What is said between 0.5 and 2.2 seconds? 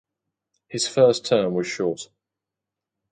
His first term was short.